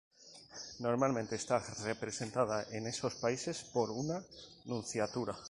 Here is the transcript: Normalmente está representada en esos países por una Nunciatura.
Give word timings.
Normalmente 0.79 1.35
está 1.35 1.59
representada 1.83 2.63
en 2.71 2.87
esos 2.87 3.13
países 3.13 3.63
por 3.71 3.91
una 3.91 4.23
Nunciatura. 4.65 5.35